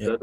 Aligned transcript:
Ya. 0.00 0.16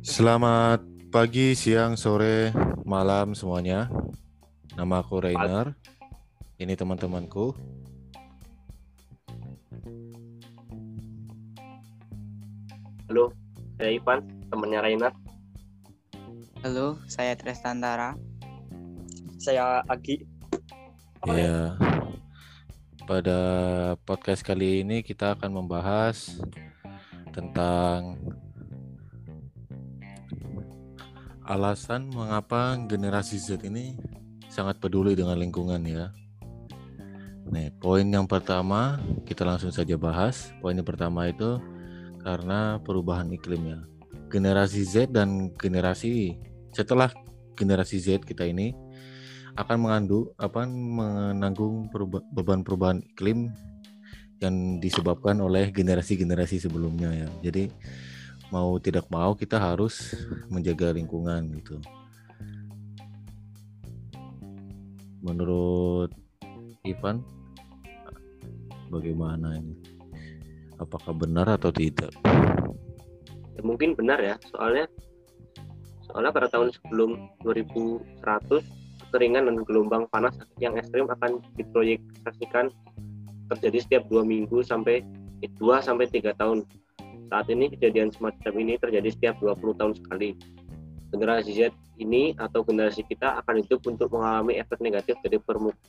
Selamat 0.00 0.80
pagi, 1.12 1.52
siang, 1.52 1.92
sore, 1.92 2.56
malam 2.88 3.36
semuanya. 3.36 3.92
Nama 4.72 5.04
aku 5.04 5.20
Rainer. 5.20 5.76
Ini 6.56 6.72
teman-temanku. 6.72 7.52
Halo, 13.12 13.36
saya 13.76 13.90
Ivan, 13.92 14.24
temannya 14.48 14.80
Rainer. 14.80 15.12
Halo, 16.64 16.96
saya 17.12 17.36
Trestantara. 17.36 18.16
Saya 19.36 19.84
Agi. 19.84 20.24
Ya. 21.28 21.76
Pada 23.04 23.40
podcast 24.08 24.40
kali 24.40 24.80
ini 24.80 25.04
kita 25.04 25.36
akan 25.36 25.60
membahas 25.60 26.40
tentang 27.30 28.16
alasan 31.48 32.12
mengapa 32.12 32.76
generasi 32.84 33.40
Z 33.40 33.64
ini 33.64 33.96
sangat 34.52 34.76
peduli 34.80 35.16
dengan 35.16 35.40
lingkungan 35.40 35.80
ya. 35.84 36.12
Nih, 37.48 37.72
poin 37.80 38.04
yang 38.04 38.28
pertama 38.28 39.00
kita 39.24 39.48
langsung 39.48 39.72
saja 39.72 39.96
bahas. 39.96 40.52
Poin 40.60 40.76
yang 40.76 40.84
pertama 40.84 41.32
itu 41.32 41.56
karena 42.20 42.76
perubahan 42.84 43.32
iklim 43.32 43.62
ya. 43.64 43.80
Generasi 44.28 44.84
Z 44.84 45.16
dan 45.16 45.48
generasi 45.56 46.36
setelah 46.76 47.08
generasi 47.56 47.96
Z 47.96 48.28
kita 48.28 48.44
ini 48.44 48.76
akan 49.56 49.76
mengandung 49.80 50.28
apa 50.36 50.68
menanggung 50.68 51.88
beban 52.36 52.60
perubahan 52.60 53.00
iklim 53.16 53.48
yang 54.38 54.78
disebabkan 54.78 55.38
oleh 55.42 55.74
generasi-generasi 55.74 56.62
sebelumnya 56.62 57.10
ya. 57.10 57.28
Jadi 57.42 57.70
mau 58.54 58.78
tidak 58.80 59.10
mau 59.10 59.34
kita 59.34 59.58
harus 59.58 60.14
menjaga 60.48 60.94
lingkungan 60.94 61.52
gitu. 61.58 61.76
Menurut 65.18 66.14
Ivan 66.86 67.20
bagaimana 68.88 69.58
ini? 69.58 69.74
Apakah 70.78 71.10
benar 71.10 71.58
atau 71.58 71.74
tidak? 71.74 72.14
Ya, 73.58 73.62
mungkin 73.66 73.98
benar 73.98 74.22
ya, 74.22 74.38
soalnya 74.54 74.86
soalnya 76.06 76.30
pada 76.30 76.46
tahun 76.46 76.70
sebelum 76.70 77.18
2100 77.42 78.62
kekeringan 79.10 79.50
dan 79.50 79.56
gelombang 79.66 80.06
panas 80.14 80.38
yang 80.62 80.78
ekstrim 80.78 81.10
akan 81.10 81.42
diproyeksikan 81.58 82.70
terjadi 83.48 83.78
setiap 83.80 84.02
dua 84.12 84.22
minggu 84.24 84.60
sampai 84.60 85.02
dua 85.56 85.80
sampai 85.80 86.10
tiga 86.10 86.34
tahun. 86.36 86.66
Saat 87.28 87.52
ini 87.52 87.68
kejadian 87.68 88.08
semacam 88.08 88.52
ini 88.56 88.80
terjadi 88.80 89.08
setiap 89.12 89.36
20 89.44 89.76
tahun 89.76 89.92
sekali. 90.00 90.32
Generasi 91.12 91.52
Z 91.52 91.76
ini 92.00 92.32
atau 92.40 92.64
generasi 92.64 93.04
kita 93.04 93.44
akan 93.44 93.60
hidup 93.60 93.84
untuk 93.84 94.08
mengalami 94.16 94.56
efek 94.56 94.80
negatif 94.80 95.20
dari 95.20 95.36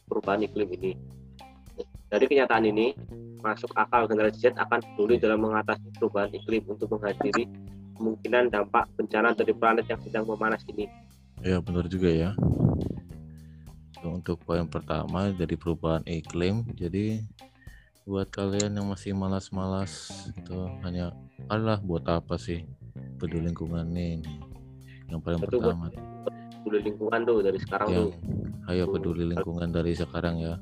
perubahan 0.03 0.43
iklim 0.43 0.67
ini. 0.75 0.99
Dari 2.11 2.25
kenyataan 2.27 2.67
ini, 2.67 2.91
masuk 3.39 3.71
akal 3.79 4.11
generasi 4.11 4.51
Z 4.51 4.59
akan 4.59 4.83
peduli 4.83 5.15
dalam 5.15 5.47
mengatasi 5.47 5.87
perubahan 5.95 6.27
iklim 6.35 6.63
untuk 6.67 6.91
menghadiri 6.91 7.47
kemungkinan 7.95 8.51
dampak 8.51 8.91
bencana 8.99 9.31
dari 9.31 9.55
planet 9.55 9.87
yang 9.87 10.01
sedang 10.03 10.27
memanas 10.27 10.63
ini. 10.67 10.91
Ya 11.39 11.63
benar 11.63 11.87
juga 11.87 12.11
ya. 12.11 12.35
Untuk 14.03 14.43
poin 14.43 14.67
pertama 14.67 15.31
dari 15.31 15.55
perubahan 15.55 16.03
iklim, 16.07 16.67
jadi 16.75 17.23
buat 18.09 18.25
kalian 18.33 18.73
yang 18.73 18.89
masih 18.89 19.13
malas-malas 19.13 20.25
itu 20.33 20.57
hanya 20.81 21.13
Allah 21.45 21.77
buat 21.77 22.01
apa 22.09 22.41
sih? 22.41 22.65
Peduli 23.21 23.45
lingkungan 23.45 23.85
ini 23.93 24.25
yang 25.13 25.21
paling 25.21 25.37
Betul, 25.37 25.61
pertama. 25.61 25.93
peduli 26.65 26.89
lingkungan 26.89 27.19
tuh 27.21 27.37
dari 27.45 27.59
sekarang 27.61 27.87
yang 27.89 28.05
tuh. 28.09 28.13
ayo 28.73 28.83
peduli 28.89 29.23
lingkungan 29.29 29.69
dari 29.69 29.93
sekarang 29.93 30.41
ya. 30.41 30.57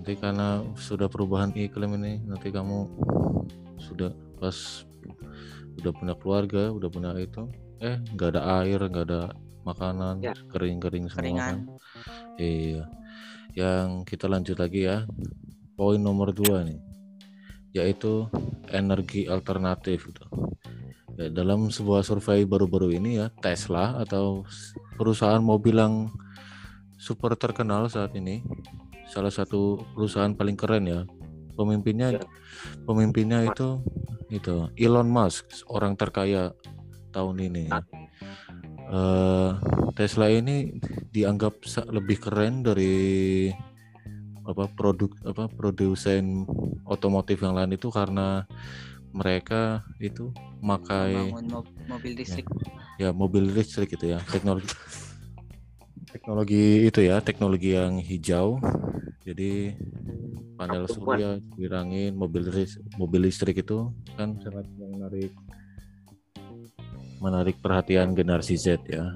Nanti 0.00 0.12
karena 0.16 0.64
sudah 0.80 1.12
perubahan 1.12 1.52
iklim 1.52 2.00
ini 2.00 2.24
nanti 2.24 2.48
kamu 2.48 2.88
sudah 3.76 4.10
pas 4.40 4.88
udah 5.76 5.92
punya 5.92 6.14
keluarga 6.16 6.72
udah 6.72 6.88
punya 6.88 7.12
itu 7.20 7.48
eh 7.84 8.00
nggak 8.16 8.28
ada 8.38 8.42
air 8.64 8.80
nggak 8.80 9.06
ada 9.12 9.22
makanan 9.62 10.24
Ya. 10.24 10.32
kering-kering 10.48 11.12
semua 11.12 11.36
kan. 11.36 11.56
Iya. 12.40 12.88
Yang 13.52 14.08
kita 14.08 14.26
lanjut 14.32 14.56
lagi 14.56 14.88
ya 14.88 15.04
poin 15.82 15.98
nomor 15.98 16.30
dua 16.30 16.62
nih 16.62 16.78
yaitu 17.74 18.30
energi 18.70 19.26
alternatif 19.26 20.06
gitu. 20.06 20.22
Ya, 21.18 21.26
dalam 21.28 21.74
sebuah 21.74 22.06
survei 22.06 22.46
baru-baru 22.46 22.94
ini 22.94 23.18
ya 23.18 23.34
Tesla 23.42 23.98
atau 23.98 24.46
perusahaan 24.94 25.42
mobil 25.42 25.74
yang 25.82 26.06
super 26.94 27.34
terkenal 27.34 27.90
saat 27.90 28.14
ini 28.14 28.46
salah 29.10 29.34
satu 29.34 29.82
perusahaan 29.98 30.30
paling 30.38 30.54
keren 30.54 30.86
ya 30.86 31.00
pemimpinnya 31.58 32.16
Ya. 32.16 32.22
pemimpinnya 32.86 33.44
itu 33.44 33.82
itu 34.30 34.70
Elon 34.78 35.10
Musk 35.10 35.66
orang 35.68 35.98
terkaya 35.98 36.54
tahun 37.10 37.36
ini 37.50 37.62
ya. 37.68 37.82
Eh, 38.92 39.50
Tesla 39.96 40.28
ini 40.32 40.68
dianggap 41.12 41.60
lebih 41.92 42.20
keren 42.20 42.64
dari 42.64 43.48
apa 44.42 44.66
produk 44.72 45.10
apa 45.22 45.46
produsen 45.46 46.42
otomotif 46.86 47.38
yang 47.42 47.54
lain 47.54 47.78
itu 47.78 47.88
karena 47.94 48.42
mereka 49.14 49.86
itu 50.02 50.32
memakai 50.58 51.30
mobil 51.86 52.12
listrik. 52.16 52.46
ya 52.98 53.10
mobil 53.12 53.44
listrik 53.50 53.92
gitu 53.94 54.16
ya 54.16 54.18
teknologi 54.30 54.66
teknologi 56.12 56.86
itu 56.86 57.00
ya 57.00 57.24
teknologi 57.24 57.72
yang 57.72 57.96
hijau. 57.96 58.60
Jadi 59.24 59.72
panel 60.60 60.84
surya 60.84 61.40
dirangin 61.56 62.12
mobil 62.12 62.52
lis- 62.52 62.78
mobil 63.00 63.26
listrik 63.26 63.64
itu 63.64 63.88
kan 64.14 64.36
sangat 64.44 64.68
menarik 64.76 65.32
menarik 67.18 67.56
perhatian 67.64 68.12
generasi 68.12 68.60
Z 68.60 68.84
ya. 68.86 69.08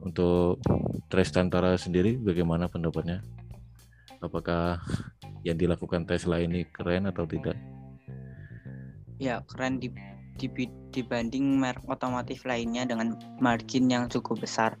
Untuk 0.00 0.60
Trestantara 1.08 1.76
sendiri 1.78 2.16
bagaimana 2.18 2.66
pendapatnya 2.66 3.22
apakah 4.20 4.78
yang 5.44 5.56
dilakukan 5.60 6.04
Tesla 6.08 6.40
ini 6.40 6.66
keren 6.72 7.08
atau 7.08 7.24
tidak 7.28 7.54
Ya, 9.22 9.40
keren 9.46 9.78
di, 9.78 9.88
di- 10.36 10.74
dibanding 10.90 11.62
merek 11.62 11.86
otomotif 11.86 12.42
lainnya 12.42 12.82
dengan 12.82 13.14
margin 13.38 13.86
yang 13.86 14.10
cukup 14.10 14.42
besar. 14.42 14.74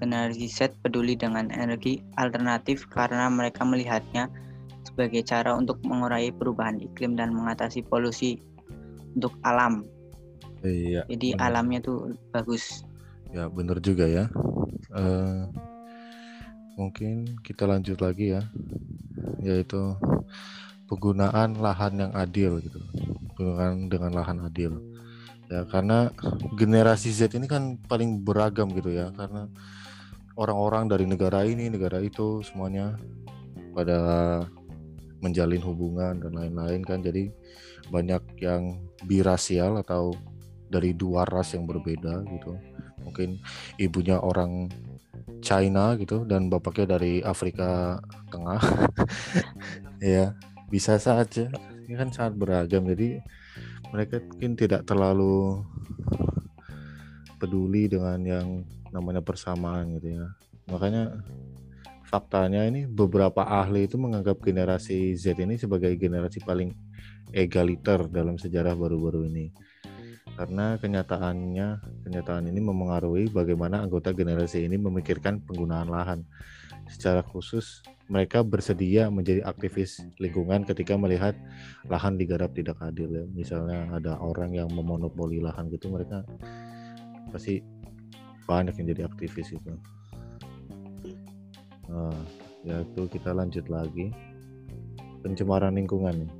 Generasi 0.00 0.48
Z 0.48 0.76
peduli 0.80 1.16
dengan 1.16 1.48
energi 1.52 2.00
alternatif 2.16 2.88
karena 2.88 3.28
mereka 3.28 3.64
melihatnya 3.64 4.28
sebagai 4.84 5.24
cara 5.24 5.56
untuk 5.56 5.80
mengurangi 5.84 6.32
perubahan 6.32 6.80
iklim 6.80 7.16
dan 7.20 7.32
mengatasi 7.36 7.84
polusi 7.84 8.40
untuk 9.16 9.32
alam. 9.44 9.84
iya 10.64 11.04
Jadi 11.08 11.36
benar. 11.36 11.52
alamnya 11.52 11.80
tuh 11.84 12.16
bagus. 12.32 12.84
Ya 13.32 13.48
benar 13.52 13.80
juga 13.80 14.08
ya. 14.08 14.24
Eh, 14.96 15.42
mungkin 16.76 17.40
kita 17.40 17.64
lanjut 17.64 17.98
lagi 18.04 18.36
ya, 18.36 18.44
yaitu 19.40 19.96
penggunaan 20.86 21.56
lahan 21.58 21.98
yang 21.98 22.12
adil 22.12 22.60
gitu, 22.60 22.78
penggunaan 23.34 23.88
dengan 23.88 24.12
lahan 24.12 24.38
adil. 24.44 24.78
Ya 25.48 25.64
karena 25.66 26.12
generasi 26.54 27.10
Z 27.10 27.32
ini 27.34 27.48
kan 27.48 27.80
paling 27.88 28.22
beragam 28.22 28.70
gitu 28.76 28.92
ya, 28.92 29.08
karena 29.16 29.48
orang-orang 30.36 30.86
dari 30.86 31.08
negara 31.08 31.42
ini, 31.48 31.72
negara 31.72 31.98
itu 32.04 32.44
semuanya 32.44 32.94
pada 33.72 33.98
menjalin 35.24 35.64
hubungan 35.64 36.20
dan 36.20 36.36
lain-lain 36.36 36.84
kan, 36.84 37.00
jadi 37.00 37.32
banyak 37.88 38.22
yang 38.42 38.82
birasial 39.06 39.80
atau 39.80 40.12
dari 40.66 40.92
dua 40.92 41.24
ras 41.24 41.54
yang 41.54 41.64
berbeda 41.64 42.26
gitu. 42.26 42.58
Mungkin 43.06 43.38
ibunya 43.78 44.18
orang 44.18 44.66
China 45.46 45.94
gitu 45.94 46.26
dan 46.26 46.50
bapaknya 46.50 46.98
dari 46.98 47.22
Afrika 47.22 48.02
Tengah. 48.34 48.60
Ya 49.96 50.36
bisa 50.68 51.00
saja. 51.00 51.48
Ini 51.88 51.94
kan 51.96 52.12
sangat 52.12 52.36
beragam 52.36 52.84
jadi 52.84 53.24
mereka 53.88 54.20
mungkin 54.20 54.52
tidak 54.52 54.84
terlalu 54.84 55.64
peduli 57.40 57.88
dengan 57.88 58.20
yang 58.20 58.48
namanya 58.92 59.24
persamaan 59.24 59.96
gitu 59.96 60.20
ya. 60.20 60.26
Makanya 60.68 61.16
faktanya 62.04 62.68
ini 62.68 62.84
beberapa 62.84 63.40
ahli 63.46 63.88
itu 63.88 63.96
menganggap 63.96 64.42
generasi 64.44 65.16
Z 65.16 65.40
ini 65.40 65.56
sebagai 65.56 65.96
generasi 65.96 66.44
paling 66.44 66.76
egaliter 67.32 68.06
dalam 68.12 68.36
sejarah 68.36 68.76
baru-baru 68.78 69.26
ini 69.32 69.50
karena 70.36 70.76
kenyataannya 70.76 71.68
kenyataan 72.04 72.44
ini 72.52 72.60
memengaruhi 72.60 73.32
bagaimana 73.32 73.80
anggota 73.80 74.12
generasi 74.12 74.68
ini 74.68 74.76
memikirkan 74.76 75.40
penggunaan 75.40 75.88
lahan. 75.88 76.28
Secara 76.86 77.24
khusus, 77.24 77.82
mereka 78.06 78.46
bersedia 78.46 79.10
menjadi 79.10 79.42
aktivis 79.42 80.04
lingkungan 80.22 80.62
ketika 80.62 80.94
melihat 80.94 81.34
lahan 81.88 82.14
digarap 82.20 82.52
tidak 82.52 82.78
adil 82.84 83.10
ya. 83.10 83.24
Misalnya 83.32 83.90
ada 83.90 84.20
orang 84.20 84.54
yang 84.54 84.68
memonopoli 84.70 85.40
lahan 85.42 85.72
gitu, 85.72 85.90
mereka 85.90 86.22
pasti 87.32 87.64
banyak 88.46 88.76
yang 88.78 88.86
jadi 88.94 89.02
aktivis 89.08 89.56
itu. 89.56 89.72
Nah, 91.90 92.20
ya 92.62 92.84
itu 92.84 93.08
kita 93.08 93.32
lanjut 93.34 93.66
lagi 93.66 94.12
pencemaran 95.24 95.74
lingkungan 95.74 96.22
nih. 96.22 96.32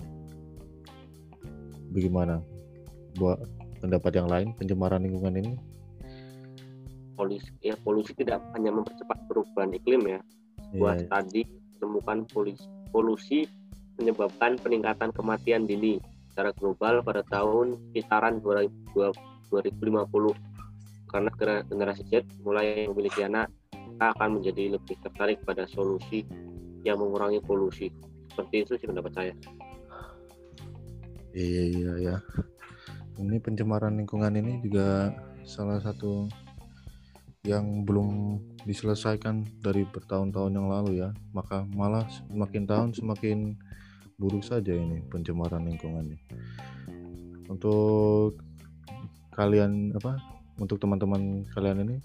Bagaimana? 1.90 2.44
Buat 3.16 3.55
pendapat 3.80 4.12
yang 4.16 4.28
lain 4.28 4.52
pencemaran 4.56 5.02
lingkungan 5.02 5.36
ini? 5.36 5.54
polusi 7.16 7.48
ya 7.64 7.74
polusi 7.80 8.12
tidak 8.12 8.44
hanya 8.52 8.70
mempercepat 8.70 9.16
perubahan 9.26 9.72
iklim 9.72 10.04
ya. 10.04 10.20
Buat 10.76 11.08
Iya, 11.08 11.08
tadi 11.08 11.42
temukan 11.80 12.28
polusi, 12.28 12.66
polusi 12.92 13.40
menyebabkan 13.96 14.60
peningkatan 14.60 15.10
kematian 15.16 15.64
dini 15.64 15.96
secara 16.30 16.52
global 16.52 17.00
pada 17.00 17.24
tahun 17.32 17.80
sekitaran 17.90 18.44
2020 18.44 19.16
2050 19.48 20.36
karena 21.08 21.30
generasi 21.64 22.02
Z 22.12 22.28
mulai 22.44 22.84
memiliki 22.90 23.24
anak 23.24 23.48
maka 23.72 24.12
akan 24.18 24.42
menjadi 24.42 24.76
lebih 24.76 25.00
tertarik 25.00 25.40
pada 25.48 25.64
solusi 25.64 26.28
yang 26.84 27.00
mengurangi 27.00 27.40
polusi. 27.40 27.88
Seperti 28.28 28.68
itu 28.68 28.72
sih 28.76 28.84
pendapat 28.84 29.12
saya. 29.16 29.32
Iya 31.32 31.62
iya 31.72 31.92
ya. 32.12 32.16
Ini 33.16 33.40
pencemaran 33.40 33.96
lingkungan 33.96 34.28
ini 34.36 34.60
juga 34.60 35.08
salah 35.48 35.80
satu 35.80 36.28
yang 37.48 37.86
belum 37.88 38.36
diselesaikan 38.68 39.64
dari 39.64 39.88
bertahun-tahun 39.88 40.52
yang 40.52 40.68
lalu 40.68 41.00
ya. 41.00 41.16
Maka 41.32 41.64
malah 41.72 42.04
semakin 42.12 42.68
tahun 42.68 42.90
semakin 42.92 43.56
buruk 44.20 44.44
saja 44.44 44.76
ini 44.76 45.00
pencemaran 45.08 45.64
lingkungan 45.64 46.12
ini. 46.12 46.18
Untuk 47.48 48.36
kalian 49.32 49.96
apa? 49.96 50.20
Untuk 50.60 50.76
teman-teman 50.76 51.44
kalian 51.56 51.88
ini 51.88 51.96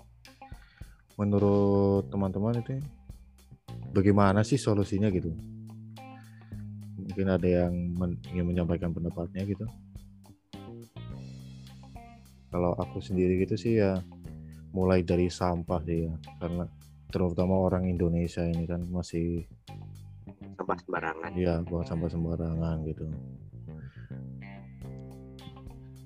menurut 1.20 2.08
teman-teman 2.08 2.64
itu 2.64 2.80
bagaimana 3.92 4.48
sih 4.48 4.56
solusinya 4.56 5.12
gitu? 5.12 5.36
Mungkin 6.96 7.28
ada 7.28 7.48
yang 7.68 7.74
men- 8.00 8.24
ingin 8.32 8.48
menyampaikan 8.48 8.96
pendapatnya 8.96 9.44
gitu. 9.44 9.68
Kalau 12.52 12.76
aku 12.76 13.00
sendiri 13.00 13.48
gitu 13.48 13.56
sih 13.56 13.80
ya 13.80 14.04
mulai 14.76 15.08
dari 15.08 15.32
sampah 15.32 15.80
sih 15.88 16.12
ya. 16.12 16.14
Karena 16.36 16.68
terutama 17.08 17.56
orang 17.64 17.88
Indonesia 17.88 18.44
ini 18.44 18.68
kan 18.68 18.84
masih 18.92 19.48
sampah 20.60 20.78
sembarangan. 20.84 21.32
Ya 21.40 21.64
buang 21.64 21.88
sampah 21.88 22.12
sembarangan 22.12 22.76
gitu. 22.92 23.08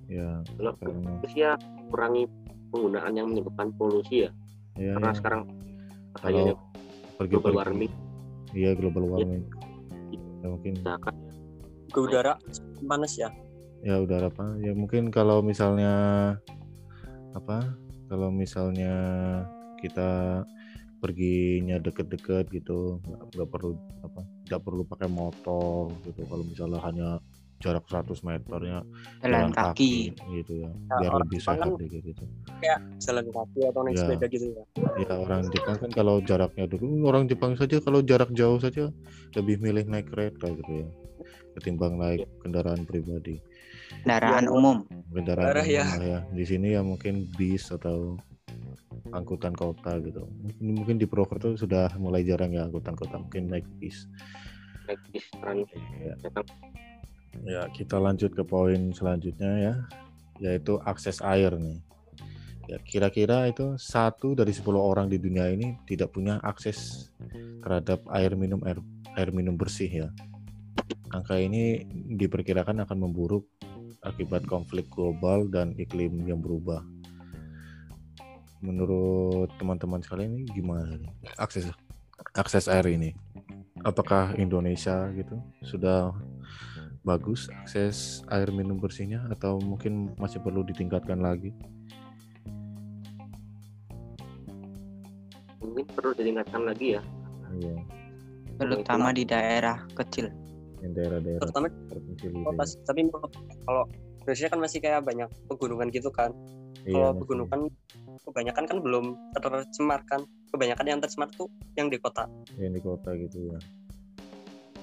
Ya 0.05 0.45
kalau 0.45 0.73
karena 0.77 1.11
terus 1.25 1.33
ya 1.33 1.51
kurangi 1.89 2.29
penggunaan 2.69 3.13
yang 3.17 3.27
menyebabkan 3.33 3.73
polusi 3.73 4.29
ya. 4.29 4.31
Ya, 4.77 4.93
karena 5.01 5.11
ya, 5.11 5.17
sekarang 5.17 5.41
kalau 6.21 6.61
pergi 7.17 7.33
global 7.41 7.53
warming. 7.57 7.93
Iya 8.53 8.71
global 8.77 9.03
warming. 9.17 9.43
Ya, 10.45 10.47
mungkin 10.53 10.73
misalkan 10.77 11.15
ke 11.89 11.99
udara 12.05 12.37
panas 12.85 13.17
ya 13.17 13.33
ya 13.85 14.01
udara 14.01 14.27
apa 14.27 14.57
ya 14.59 14.73
mungkin 14.73 15.13
kalau 15.13 15.45
misalnya 15.45 15.93
apa 17.37 17.69
kalau 18.09 18.33
misalnya 18.33 18.93
kita 19.77 20.41
perginya 20.97 21.77
deket-deket 21.77 22.49
gitu 22.49 22.97
nggak 23.05 23.45
perlu 23.45 23.77
apa 24.01 24.21
nggak 24.49 24.61
perlu 24.61 24.81
pakai 24.83 25.05
motor 25.05 25.93
gitu. 26.01 26.25
Kalau 26.25 26.41
misalnya 26.41 26.79
hanya 26.81 27.09
jarak 27.61 27.85
100 27.85 28.21
meternya 28.21 28.81
jalan 29.21 29.53
kaki. 29.53 30.13
gitu 30.33 30.53
ya 30.59 30.69
Ya, 30.69 30.97
biar 30.99 31.13
lebih 31.21 31.39
sehat 31.39 31.61
kan- 31.61 31.77
dikit 31.77 32.01
gitu. 32.03 32.25
kayak 32.57 32.79
jalan 32.97 33.25
kaki 33.29 33.59
atau 33.63 33.81
naik 33.85 33.95
Ya. 33.95 34.01
sepeda 34.01 34.25
gitu 34.27 34.45
ya. 34.49 34.63
Ya 34.97 35.13
orang 35.13 35.41
Jepang 35.49 35.77
kan 35.77 35.89
kalau 35.91 36.15
jaraknya 36.21 36.65
dulu 36.65 37.05
orang 37.05 37.29
Jepang 37.29 37.53
saja 37.53 37.77
kalau 37.79 38.01
jarak 38.01 38.33
jauh 38.33 38.57
saja 38.57 38.89
lebih 39.37 39.61
milih 39.61 39.85
naik 39.85 40.09
kereta 40.09 40.49
gitu 40.49 40.71
ya 40.81 40.87
ketimbang 41.55 41.95
naik 41.95 42.27
kendaraan 42.41 42.83
pribadi 42.83 43.39
kendaraan 44.03 44.45
Ya, 44.45 44.51
umum 44.51 44.77
kendaraan 45.13 45.47
Parah 45.47 45.67
ya. 45.67 45.83
umum 45.85 45.99
lah 45.99 46.07
ya. 46.07 46.19
Di 46.33 46.43
sini 46.45 46.67
ya 46.75 46.81
mungkin 46.85 47.29
bis 47.35 47.69
atau 47.71 48.17
angkutan 49.13 49.53
kota 49.53 50.01
gitu. 50.01 50.25
Mungkin, 50.25 50.63
mungkin 50.81 50.95
di 50.97 51.05
Purwokerto 51.05 51.55
sudah 51.55 51.93
mulai 52.01 52.25
jarang 52.25 52.51
ya 52.51 52.65
angkutan 52.65 52.97
kota, 52.97 53.21
mungkin 53.21 53.51
naik 53.51 53.65
bis. 53.77 54.09
naik 54.85 55.01
bis 55.13 55.25
trans 55.41 55.65
Ya. 56.01 56.13
Ya, 57.43 57.61
kita 57.67 57.99
lanjut 57.99 58.31
ke 58.31 58.47
poin 58.47 58.95
selanjutnya 58.95 59.51
ya, 59.59 59.73
yaitu 60.39 60.79
akses 60.87 61.19
air 61.19 61.51
nih. 61.59 61.83
Ya, 62.65 62.77
kira-kira 62.81 63.45
itu 63.45 63.77
satu 63.77 64.33
dari 64.33 64.49
10 64.49 64.65
orang 64.79 65.05
di 65.11 65.21
dunia 65.21 65.51
ini 65.53 65.77
tidak 65.85 66.15
punya 66.15 66.39
akses 66.41 67.11
terhadap 67.61 68.01
air 68.09 68.33
minum 68.33 68.57
air, 68.65 68.79
air 69.19 69.29
minum 69.35 69.53
bersih 69.53 69.91
ya. 69.91 70.07
Angka 71.13 71.37
ini 71.37 71.85
diperkirakan 72.17 72.81
akan 72.87 72.97
memburuk 73.05 73.45
akibat 74.05 74.45
konflik 74.45 74.85
global 74.93 75.49
dan 75.49 75.73
iklim 75.75 76.23
yang 76.29 76.39
berubah. 76.39 76.85
Menurut 78.61 79.51
teman-teman 79.57 80.01
sekalian 80.01 80.41
ini 80.41 80.45
gimana 80.49 80.97
nih 80.97 81.11
akses 81.37 81.69
akses 82.37 82.69
air 82.71 82.85
ini? 82.87 83.11
Apakah 83.85 84.33
Indonesia 84.39 85.09
gitu 85.13 85.37
sudah 85.61 86.15
bagus 87.05 87.49
akses 87.61 88.25
air 88.33 88.49
minum 88.49 88.79
bersihnya 88.81 89.25
atau 89.29 89.61
mungkin 89.61 90.13
masih 90.17 90.41
perlu 90.41 90.65
ditingkatkan 90.65 91.21
lagi? 91.21 91.53
mungkin 95.75 95.91
perlu 95.91 96.11
ditingkatkan 96.15 96.61
lagi 96.63 96.87
ya 96.95 97.01
Iya, 97.55 97.75
terutama 98.59 99.15
di 99.15 99.23
daerah 99.23 99.83
kecil 99.95 100.31
yang 100.83 100.93
daerah-daerah 100.95 101.41
terutama 101.43 101.67
gitu. 102.19 102.27
kota 102.43 102.63
sih. 102.67 102.79
tapi 102.83 102.99
kalau 103.63 103.83
Indonesia 104.25 104.47
kan 104.49 104.59
masih 104.59 104.79
kayak 104.81 105.01
banyak 105.05 105.29
pegunungan 105.45 105.87
gitu 105.93 106.09
kan 106.09 106.33
ya. 106.33 106.89
Iya, 106.89 106.93
kalau 106.97 107.11
pegunungan 107.21 107.61
kebanyakan 108.25 108.63
kan 108.65 108.77
belum 108.81 109.05
tercemar 109.37 110.01
kan 110.09 110.21
kebanyakan 110.49 110.85
yang 110.85 110.99
tercemar 111.01 111.29
tuh 111.37 111.45
yang 111.77 111.93
di 111.93 111.97
kota 112.01 112.25
yang 112.57 112.73
di 112.73 112.81
kota 112.81 113.13
gitu 113.13 113.53
ya. 113.53 113.59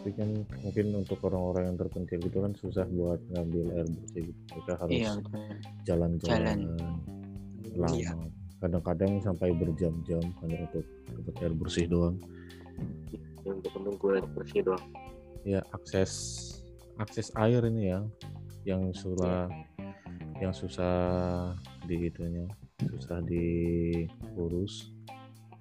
Tapi 0.02 0.10
kan 0.18 0.30
mungkin 0.66 0.86
untuk 0.98 1.18
orang-orang 1.26 1.74
yang 1.74 1.76
terpencil 1.78 2.18
gitu 2.26 2.38
kan 2.42 2.52
susah 2.58 2.86
buat 2.90 3.22
ngambil 3.34 3.66
air 3.70 3.86
bersih 3.86 4.22
gitu. 4.30 4.40
Mereka 4.50 4.72
harus 4.82 4.94
iya 4.98 5.12
jalan-jalan 5.86 6.58
lama. 7.78 7.94
Iya. 7.94 8.10
Kadang-kadang 8.62 9.12
sampai 9.22 9.50
berjam-jam 9.54 10.22
hanya 10.42 10.58
untuk 10.70 10.86
dapat 11.06 11.34
air 11.42 11.54
bersih 11.54 11.86
doang. 11.86 12.18
yang 13.42 13.58
untuk 13.58 13.74
menunggu 13.74 14.06
air 14.14 14.26
bersih 14.38 14.62
doang 14.62 14.82
Ya 15.42 15.60
akses 15.74 16.12
akses 17.00 17.32
air 17.34 17.64
ini 17.66 17.90
ya 17.90 18.00
yang 18.62 18.94
susah 18.94 19.50
yang 20.38 20.54
susah 20.54 20.94
di 21.86 22.06
itunya 22.06 22.46
susah 22.78 23.18
diurus. 23.22 24.90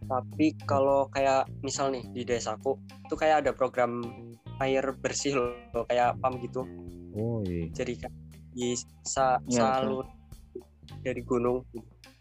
tapi 0.05 0.57
kalau 0.65 1.05
kayak 1.13 1.45
misal 1.61 1.93
nih 1.93 2.01
di 2.11 2.25
desaku 2.25 2.73
tuh 3.05 3.17
kayak 3.17 3.45
ada 3.45 3.51
program 3.53 4.01
air 4.59 4.81
bersih 4.97 5.37
loh 5.37 5.85
kayak 5.85 6.17
pam 6.19 6.37
gitu 6.41 6.65
Oh 7.13 7.41
iya. 7.45 7.69
jadi 7.71 7.93
kan 8.05 8.11
bisa 8.51 9.37
Iya, 9.45 9.81
salur 9.81 10.05
dari 11.05 11.21
gunung 11.23 11.63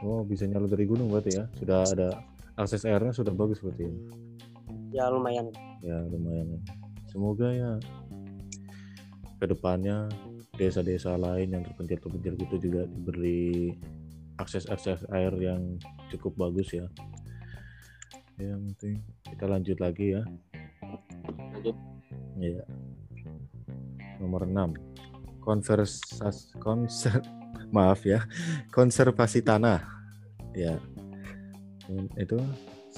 Oh 0.00 0.24
bisa 0.24 0.48
nyalur 0.48 0.68
dari 0.68 0.88
gunung 0.88 1.12
berarti 1.12 1.36
ya. 1.36 1.44
Sudah 1.60 1.84
ada 1.84 2.08
akses 2.56 2.88
airnya 2.88 3.12
sudah 3.12 3.32
bagus 3.36 3.60
berarti 3.60 3.84
ya. 3.84 3.92
ya 4.96 5.04
lumayan 5.12 5.48
ya 5.84 5.96
lumayan 6.08 6.56
ya. 6.56 6.60
Semoga 7.10 7.50
ya 7.50 7.76
ke 9.42 9.46
depannya 9.50 10.06
desa-desa 10.54 11.16
lain 11.18 11.56
yang 11.56 11.62
terpencil-terpencil 11.66 12.34
gitu 12.38 12.56
juga 12.70 12.86
diberi 12.86 13.74
akses 14.38 14.68
akses 14.70 15.02
air 15.12 15.32
yang 15.36 15.76
cukup 16.14 16.48
bagus 16.48 16.70
ya. 16.72 16.86
Ya 18.40 18.56
mungkin 18.56 19.04
kita 19.26 19.44
lanjut 19.44 19.78
lagi 19.82 20.16
ya. 20.16 20.22
Lanjut. 21.56 21.76
Ya 22.40 22.64
nomor 24.20 24.44
6 24.44 24.76
konversas 25.40 26.52
konser 26.60 27.24
maaf 27.72 28.04
ya 28.04 28.24
konservasi 28.68 29.40
tanah. 29.40 29.80
Ya. 30.52 30.76
Itu 32.20 32.38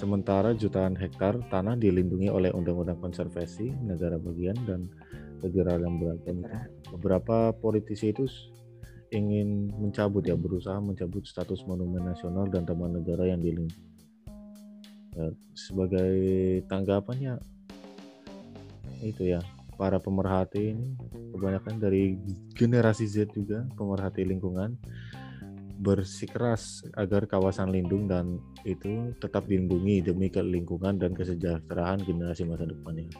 Sementara 0.02 0.50
jutaan 0.50 0.99
hektar 0.99 1.38
tanah 1.47 1.78
dilindungi 1.78 2.26
oleh 2.26 2.50
Undang-Undang 2.50 2.99
Konservasi 2.99 3.71
Negara 3.87 4.18
Bagian 4.18 4.59
dan 4.66 4.90
negara 5.38 5.78
yang 5.78 6.02
beragam. 6.02 6.42
Beberapa 6.90 7.54
politisi 7.54 8.11
itu 8.11 8.26
ingin 9.14 9.71
mencabut 9.78 10.26
ya 10.26 10.35
berusaha 10.35 10.82
mencabut 10.82 11.23
status 11.23 11.62
monumen 11.71 12.02
nasional 12.02 12.50
dan 12.50 12.66
taman 12.66 12.99
negara 12.99 13.30
yang 13.30 13.38
dilindungi. 13.38 13.78
Ya, 15.14 15.30
sebagai 15.54 16.18
tanggapannya 16.66 17.38
itu 19.06 19.38
ya 19.38 19.38
para 19.78 20.02
pemerhati 20.02 20.75
ini 20.75 20.99
kebanyakan 21.30 21.78
dari 21.78 22.18
generasi 22.59 23.06
Z 23.06 23.30
juga 23.38 23.71
pemerhati 23.78 24.26
lingkungan 24.26 24.75
bersikeras 25.82 26.86
agar 26.94 27.26
kawasan 27.26 27.74
lindung 27.74 28.06
dan 28.06 28.38
itu 28.62 29.10
tetap 29.18 29.50
dilindungi 29.50 30.06
demi 30.06 30.30
lingkungan 30.30 30.94
dan 30.94 31.10
kesejahteraan 31.10 32.06
generasi 32.06 32.46
masa 32.46 32.70
depannya. 32.70 33.10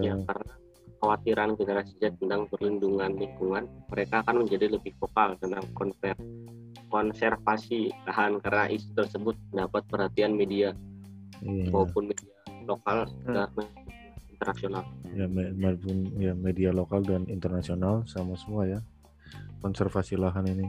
Ya, 0.00 0.14
Eh, 0.18 0.26
karena 0.26 0.54
kekhawatiran 0.98 1.50
generasi 1.54 1.94
Z 1.98 2.18
tentang 2.18 2.46
perlindungan 2.50 3.14
lingkungan, 3.18 3.66
mereka 3.90 4.22
akan 4.26 4.46
menjadi 4.46 4.66
lebih 4.70 4.94
vokal 4.98 5.38
tentang 5.38 5.66
konser 5.74 6.14
konservasi 6.90 7.94
lahan 8.10 8.42
karena 8.42 8.66
isu 8.66 8.90
tersebut 8.98 9.38
mendapat 9.54 9.86
perhatian 9.86 10.34
media 10.34 10.74
iya. 11.38 11.70
maupun 11.70 12.10
media 12.10 12.34
lokal 12.66 13.06
dan 13.30 13.46
internasional. 14.34 14.82
ya 15.14 15.26
maupun 15.54 15.96
ya 16.18 16.34
media 16.34 16.70
lokal 16.74 17.06
dan 17.06 17.30
internasional 17.30 18.02
sama 18.10 18.34
semua 18.34 18.66
ya 18.66 18.80
konservasi 19.60 20.16
lahan 20.16 20.48
ini. 20.48 20.68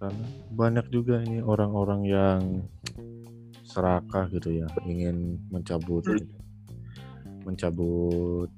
Karena 0.00 0.26
banyak 0.52 0.86
juga 0.90 1.20
ini 1.22 1.40
orang-orang 1.44 2.00
yang 2.08 2.40
serakah 3.70 4.26
gitu 4.34 4.50
ya 4.50 4.66
ingin 4.82 5.38
mencabut 5.52 6.02
mencabut 7.46 8.50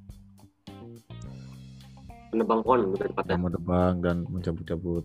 Penebang 2.33 2.65
pohon 2.65 2.89
lebih 2.89 3.13
tepatnya. 3.13 3.37
nama 3.37 3.53
tebang 3.53 3.95
dan 4.01 4.25
mencabut-cabut 4.25 5.05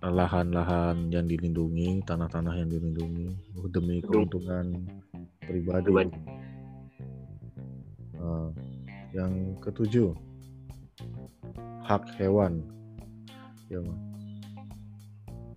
lahan-lahan 0.00 1.12
yang 1.12 1.28
dilindungi 1.28 2.00
tanah-tanah 2.08 2.56
yang 2.56 2.72
dilindungi 2.72 3.36
demi 3.68 4.00
keuntungan 4.00 4.88
pribadi. 5.44 6.08
Nah, 8.16 8.48
yang 9.12 9.60
ketujuh 9.60 10.16
hak 11.84 12.16
hewan 12.16 12.64
ya. 13.70 13.80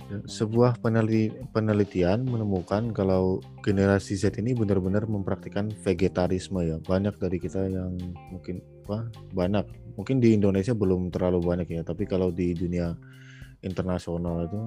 Ya, 0.08 0.24
sebuah 0.24 0.80
peneli- 0.80 1.36
penelitian 1.52 2.24
menemukan 2.24 2.96
kalau 2.96 3.44
generasi 3.60 4.16
Z 4.16 4.40
ini 4.40 4.56
benar-benar 4.56 5.04
mempraktikkan 5.04 5.68
vegetarisme 5.84 6.64
ya 6.64 6.80
banyak 6.80 7.12
dari 7.20 7.36
kita 7.44 7.68
yang 7.68 8.00
mungkin 8.32 8.64
apa 8.88 9.12
banyak 9.36 9.68
mungkin 10.00 10.24
di 10.24 10.32
Indonesia 10.32 10.72
belum 10.72 11.12
terlalu 11.12 11.44
banyak 11.44 11.68
ya 11.68 11.84
tapi 11.84 12.08
kalau 12.08 12.32
di 12.32 12.56
dunia 12.56 12.96
internasional 13.68 14.48
itu 14.48 14.62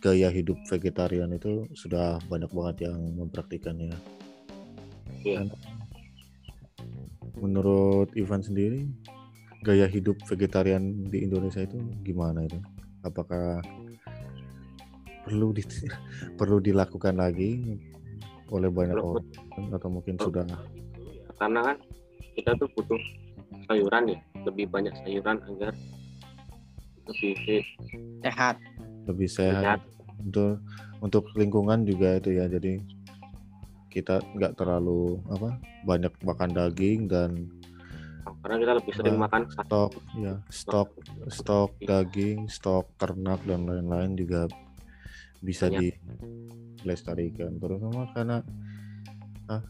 gaya 0.00 0.32
hidup 0.32 0.56
vegetarian 0.64 1.28
itu 1.36 1.68
sudah 1.76 2.16
banyak 2.24 2.48
banget 2.56 2.88
yang 2.88 2.96
mempraktikannya 3.20 3.92
Iya. 5.20 5.44
Dan 5.44 5.46
menurut 7.40 8.08
Ivan 8.16 8.40
sendiri 8.40 8.88
gaya 9.60 9.84
hidup 9.84 10.16
vegetarian 10.24 11.08
di 11.12 11.24
Indonesia 11.24 11.60
itu 11.60 11.76
gimana 12.00 12.48
itu 12.48 12.56
apakah 13.04 13.60
perlu 15.24 15.52
di, 15.52 15.62
perlu 16.40 16.58
dilakukan 16.58 17.20
lagi 17.20 17.78
oleh 18.50 18.70
banyak 18.72 18.98
Perlu. 18.98 19.20
orang 19.20 19.66
atau 19.76 19.88
mungkin 19.92 20.16
sudah 20.18 20.42
Karena 21.38 21.60
kan 21.72 21.76
kita 22.34 22.50
tuh 22.58 22.68
butuh 22.76 23.00
sayuran 23.70 24.12
ya, 24.12 24.18
lebih 24.44 24.66
banyak 24.68 24.92
sayuran 25.06 25.38
agar 25.46 25.72
lebih 27.08 27.34
fit, 27.42 27.64
sehat 28.22 28.56
lebih 29.08 29.26
sehat 29.26 29.80
sehat. 29.80 29.80
untuk 30.22 30.62
untuk 31.02 31.24
lingkungan 31.34 31.82
juga 31.82 32.20
itu 32.22 32.38
ya 32.38 32.46
jadi 32.46 32.78
kita 33.90 34.22
nggak 34.38 34.54
terlalu 34.54 35.18
apa 35.32 35.58
banyak 35.82 36.12
makan 36.22 36.50
daging 36.54 37.10
dan 37.10 37.50
Karena 38.40 38.56
kita 38.56 38.72
lebih 38.80 38.92
sering 38.96 39.16
Bah, 39.20 39.22
makan 39.28 39.42
stok 39.52 39.92
ya 40.16 40.34
stok 40.48 40.88
stok 41.28 41.70
daging 41.84 42.48
stok 42.48 42.88
ternak 42.96 43.40
dan 43.44 43.68
lain-lain 43.68 44.16
juga 44.16 44.48
bisa 45.44 45.68
Banyak. 45.68 45.80
dilestarikan. 46.80 47.60
Terutama 47.60 48.08
karena 48.16 48.40
ah, 49.48 49.64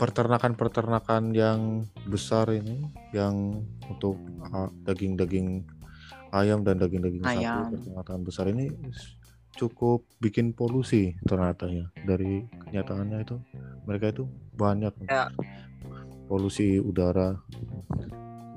peternakan-peternakan 0.00 1.36
yang 1.36 1.84
besar 2.08 2.48
ini 2.52 2.88
yang 3.12 3.60
untuk 3.88 4.16
ah, 4.48 4.72
daging-daging 4.88 5.64
ayam 6.34 6.66
dan 6.66 6.80
daging-daging 6.80 7.22
sapi 7.22 7.78
peternakan 7.78 8.20
besar 8.26 8.50
ini 8.50 8.72
cukup 9.54 10.02
bikin 10.18 10.50
polusi 10.50 11.14
ternyata 11.24 11.70
ya. 11.70 11.86
Dari 12.02 12.42
kenyataannya 12.68 13.18
itu 13.22 13.36
mereka 13.86 14.10
itu 14.10 14.26
banyak. 14.58 14.92
Ya. 15.06 15.30
Polusi 16.34 16.82
udara. 16.82 17.38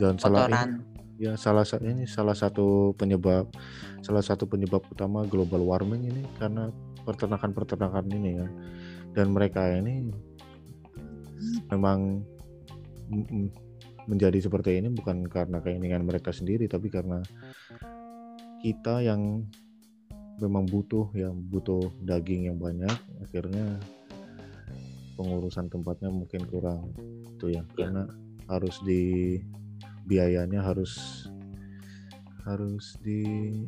Dan 0.02 0.18
salah 0.18 0.50
ini 0.50 0.82
ya 1.18 1.34
salah 1.38 1.66
sa- 1.66 1.82
ini 1.82 2.10
salah 2.10 2.34
satu 2.34 2.94
penyebab 2.98 3.50
salah 4.02 4.22
satu 4.22 4.46
penyebab 4.50 4.82
utama 4.90 5.26
global 5.30 5.62
warming 5.66 6.10
ini 6.10 6.26
karena 6.42 6.74
peternakan-peternakan 7.06 8.06
ini 8.10 8.30
ya. 8.42 8.48
Dan 9.14 9.30
mereka 9.34 9.70
ini 9.78 10.10
memang 11.70 12.26
menjadi 14.10 14.42
seperti 14.42 14.82
ini 14.82 14.90
bukan 14.90 15.30
karena 15.30 15.62
keinginan 15.62 16.02
mereka 16.02 16.34
sendiri 16.34 16.66
tapi 16.66 16.90
karena 16.90 17.22
kita 18.66 19.06
yang 19.06 19.46
memang 20.38 20.66
butuh 20.70 21.12
yang 21.18 21.34
butuh 21.50 21.92
daging 22.06 22.50
yang 22.52 22.58
banyak 22.58 22.94
akhirnya 23.26 23.80
pengurusan 25.18 25.68
tempatnya 25.68 26.14
mungkin 26.14 26.46
kurang 26.48 26.94
itu 27.26 27.52
ya 27.52 27.66
Ya. 27.76 27.90
karena 27.90 28.04
harus 28.48 28.78
di 28.86 29.02
biayanya 30.08 30.64
harus 30.64 31.26
harus 32.48 32.96
di 33.04 33.20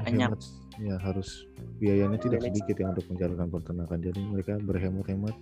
hemat, 0.07 0.39
ya 0.79 0.95
harus 1.03 1.43
biayanya 1.83 2.15
tidak 2.15 2.47
sedikit 2.47 2.79
ya 2.79 2.87
untuk 2.95 3.11
menjalankan 3.11 3.51
peternakan. 3.51 3.99
Jadi 3.99 4.19
mereka 4.23 4.55
berhemat-hemat 4.55 5.35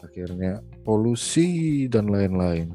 akhirnya 0.00 0.64
polusi 0.80 1.84
dan 1.92 2.08
lain-lain. 2.08 2.72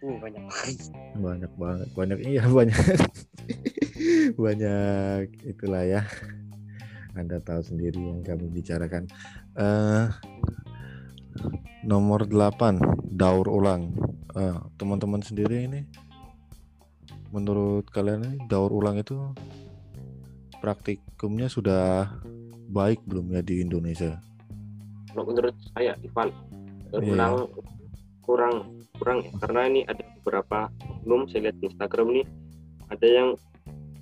Uh, 0.00 0.16
banyak 0.24 0.40
banget. 0.40 0.76
banyak 1.20 1.52
banget 1.60 1.88
banyak 1.92 2.18
iya 2.24 2.44
banyak. 2.56 2.80
Banyak 4.40 5.24
itulah 5.44 5.84
ya. 5.84 6.00
Anda 7.12 7.42
tahu 7.44 7.60
sendiri 7.60 7.98
yang 7.98 8.24
kami 8.24 8.48
bicarakan. 8.48 9.04
Eh 9.58 10.06
nomor 11.88 12.28
8 12.28 12.76
daur 13.08 13.48
ulang. 13.48 13.96
Eh, 14.36 14.56
teman-teman 14.76 15.24
sendiri 15.24 15.64
ini 15.64 15.80
menurut 17.32 17.88
kalian 17.88 18.28
ini 18.28 18.36
daur 18.44 18.68
ulang 18.68 19.00
itu 19.00 19.16
praktikumnya 20.60 21.48
sudah 21.48 22.12
baik 22.68 23.00
belum 23.08 23.32
ya 23.32 23.40
di 23.40 23.64
Indonesia? 23.64 24.20
Kalau 25.08 25.24
menurut 25.24 25.56
saya 25.72 25.96
Ivan 26.04 26.28
Iya. 26.92 27.12
ulang 27.16 27.34
kurang 28.20 28.54
kurang 29.00 29.24
ya. 29.24 29.32
Karena 29.40 29.60
ini 29.64 29.80
ada 29.88 30.04
beberapa 30.20 30.68
belum 31.04 31.24
saya 31.32 31.48
lihat 31.48 31.56
di 31.56 31.72
Instagram 31.72 32.06
nih 32.12 32.26
ada 32.88 33.06
yang 33.08 33.28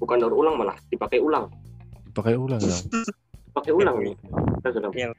bukan 0.03 0.19
daur 0.19 0.35
ulang 0.35 0.59
malah 0.59 0.75
dipakai 0.91 1.23
ulang. 1.23 1.47
Dipakai 2.11 2.35
ulang 2.35 2.59
ya? 2.59 2.77
Pakai 3.55 3.73
ulang 3.73 3.97
nih 4.03 4.15
sudah 4.67 4.91
Iya. 4.91 5.15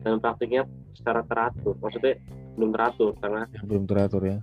dan 0.00 0.16
praktiknya 0.22 0.64
secara 0.96 1.20
teratur 1.28 1.76
maksudnya 1.78 2.16
belum 2.56 2.70
teratur 2.72 3.12
karena 3.20 3.44
yang 3.52 3.64
belum 3.68 3.84
teratur 3.84 4.22
ya 4.24 4.38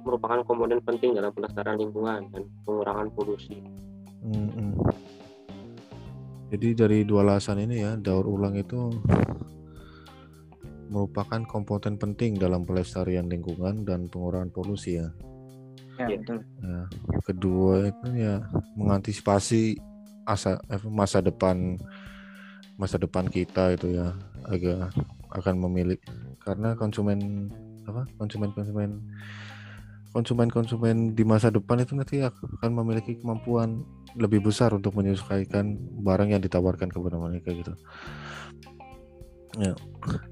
merupakan 0.00 0.40
komponen 0.48 0.80
penting 0.80 1.12
dalam 1.12 1.30
pelestarian 1.36 1.76
lingkungan 1.76 2.32
dan 2.32 2.42
pengurangan 2.64 3.08
polusi 3.12 3.60
Mm-mm. 4.20 4.76
Jadi 6.50 6.74
dari 6.74 6.98
dua 7.06 7.22
alasan 7.22 7.62
ini 7.62 7.78
ya, 7.80 7.94
daur 7.94 8.26
ulang 8.26 8.58
itu 8.58 8.90
merupakan 10.90 11.38
komponen 11.46 11.94
penting 11.94 12.34
dalam 12.34 12.66
pelestarian 12.66 13.30
lingkungan 13.30 13.86
dan 13.86 14.10
pengurangan 14.10 14.50
polusi 14.50 14.98
ya. 14.98 15.08
ya 15.94 16.10
Iya. 16.10 16.18
betul 16.18 16.38
Ya, 16.60 16.80
kedua 17.22 17.74
itu 17.86 18.06
ya 18.18 18.34
mengantisipasi 18.74 19.78
asa 20.26 20.58
eh, 20.68 20.82
masa 20.90 21.22
depan 21.22 21.78
masa 22.74 22.98
depan 22.98 23.30
kita 23.30 23.78
itu 23.78 23.94
ya 23.94 24.10
agak 24.50 24.90
akan 25.34 25.54
memilih 25.68 25.98
karena 26.42 26.74
konsumen 26.74 27.50
apa 27.86 28.06
konsumen 28.18 28.50
konsumen 28.54 28.90
konsumen 30.10 30.48
konsumen 30.50 30.96
di 31.14 31.22
masa 31.22 31.54
depan 31.54 31.82
itu 31.82 31.94
nanti 31.94 32.18
akan 32.22 32.70
memiliki 32.74 33.18
kemampuan 33.22 33.86
lebih 34.18 34.42
besar 34.42 34.74
untuk 34.74 34.98
menyesuaikan 34.98 35.78
barang 36.02 36.34
yang 36.34 36.42
ditawarkan 36.42 36.90
kepada 36.90 37.14
mereka 37.14 37.54
gitu. 37.54 37.74
Ya, 39.58 39.74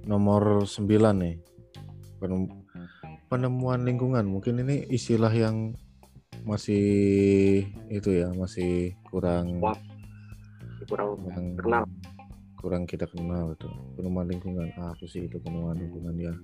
nomor 0.06 0.66
9 0.66 1.14
nih 1.22 1.38
penem- 2.18 2.54
penemuan 3.30 3.86
lingkungan 3.86 4.26
mungkin 4.26 4.62
ini 4.66 4.86
istilah 4.90 5.30
yang 5.30 5.74
masih 6.42 6.82
itu 7.90 8.10
ya 8.14 8.30
masih 8.34 8.94
kurang 9.10 9.58
Wah. 9.62 9.74
kurang 10.86 11.18
kurang 11.22 11.46
kenal. 11.58 11.84
Kurang 12.58 12.84
kita 12.84 13.06
kenal 13.06 13.54
itu 13.54 13.70
penemuan 13.94 14.26
lingkungan 14.26 14.68
ah, 14.82 14.90
apa 14.90 15.04
sih 15.06 15.30
itu 15.30 15.38
penemuan 15.38 15.78
lingkungan 15.78 16.14
ya? 16.18 16.34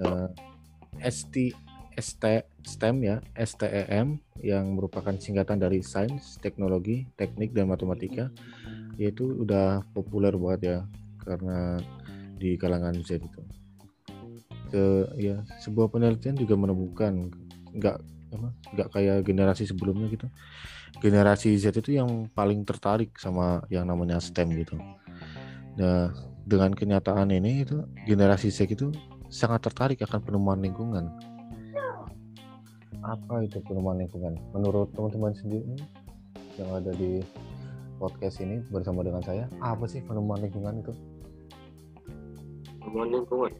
Eh, 0.00 0.28
ST 1.04 1.52
ST 2.00 2.24
STEM 2.64 2.96
ya 3.04 3.16
STEM 3.36 4.20
yang 4.40 4.72
merupakan 4.72 5.12
singkatan 5.20 5.60
dari 5.60 5.84
sains 5.84 6.40
teknologi 6.40 7.04
teknik 7.20 7.52
dan 7.52 7.68
matematika. 7.68 8.32
Yaitu 8.96 9.44
udah 9.44 9.84
populer 9.96 10.32
banget 10.36 10.60
ya 10.60 10.78
karena 11.24 11.80
di 12.40 12.56
kalangan 12.56 12.96
Z 13.04 13.20
itu. 13.20 13.40
Ke 14.72 14.84
ya 15.20 15.44
sebuah 15.60 15.92
penelitian 15.92 16.36
juga 16.40 16.56
menemukan 16.56 17.28
nggak 17.76 17.96
apa 18.30 18.48
nggak 18.76 18.88
kayak 18.92 19.18
generasi 19.26 19.68
sebelumnya 19.68 20.08
gitu. 20.08 20.26
Generasi 21.00 21.56
Z 21.60 21.76
itu 21.80 21.96
yang 21.96 22.28
paling 22.32 22.64
tertarik 22.64 23.16
sama 23.20 23.64
yang 23.68 23.88
namanya 23.88 24.20
STEM 24.20 24.52
gitu 24.56 24.80
nah 25.80 26.12
dengan 26.44 26.76
kenyataan 26.76 27.32
ini 27.32 27.64
itu 27.64 27.80
generasi 28.04 28.52
Z 28.52 28.68
itu 28.68 28.92
sangat 29.32 29.64
tertarik 29.64 30.04
akan 30.04 30.20
penemuan 30.20 30.60
lingkungan 30.60 31.08
apa 33.00 33.48
itu 33.48 33.64
penemuan 33.64 33.96
lingkungan 33.96 34.36
menurut 34.52 34.92
teman-teman 34.92 35.32
sendiri 35.32 35.80
yang 36.60 36.68
ada 36.76 36.92
di 36.92 37.24
podcast 37.96 38.44
ini 38.44 38.60
bersama 38.68 39.00
dengan 39.00 39.24
saya 39.24 39.48
apa 39.64 39.88
sih 39.88 40.04
penemuan 40.04 40.44
lingkungan 40.44 40.84
itu 40.84 40.92
Penemuan 42.80 43.12
lingkungan. 43.12 43.52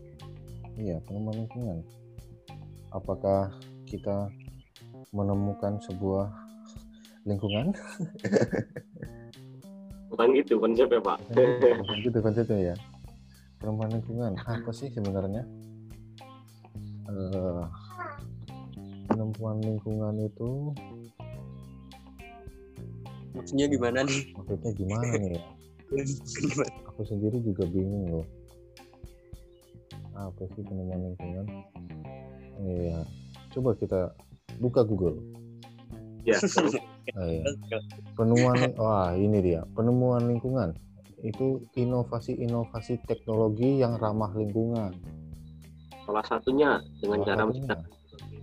Iya, 0.81 0.97
penemuan 1.05 1.37
lingkungan. 1.45 1.79
Apakah 2.91 3.53
kita 3.85 4.33
menemukan 5.12 5.77
sebuah 5.85 6.33
lingkungan? 7.29 7.71
Bukan 10.11 10.26
gitu 10.35 10.59
konsepnya 10.59 11.00
Pak. 11.00 11.19
Bukan 11.31 11.97
gitu 12.02 12.19
konsepnya 12.19 12.75
ya. 12.75 12.76
Penemuan 13.62 13.88
lingkungan 13.93 14.33
apa 14.43 14.71
sih 14.75 14.90
sebenarnya? 14.90 15.45
Eh, 17.11 17.64
penemuan 19.11 19.59
lingkungan 19.59 20.14
itu 20.23 20.71
maksudnya 23.35 23.67
gimana 23.67 23.99
nih 24.07 24.31
maksudnya 24.37 24.71
gimana 24.79 25.12
nih 25.19 25.31
ya? 25.35 25.43
Aku 26.95 27.02
sendiri 27.02 27.43
juga 27.43 27.67
bingung 27.67 28.21
loh. 28.21 28.26
Apa 30.14 30.47
sih 30.55 30.62
penemuan 30.62 31.02
lingkungan? 31.02 31.47
Iya, 32.61 33.02
coba 33.57 33.75
kita 33.75 34.14
buka 34.62 34.87
Google. 34.87 35.19
ya. 36.23 36.38
Iya. 37.09 37.45
penemuan 38.14 38.57
wah 38.83 39.12
ini 39.16 39.38
dia. 39.40 39.62
Penemuan 39.75 40.28
lingkungan. 40.28 40.76
Itu 41.21 41.64
inovasi-inovasi 41.76 43.04
teknologi 43.04 43.80
yang 43.80 44.00
ramah 44.00 44.33
lingkungan. 44.33 44.97
Salah 46.09 46.25
satunya 46.25 46.80
dengan 46.99 47.21
Salah 47.23 47.28
cara 47.28 47.42
menciptakan 47.47 47.88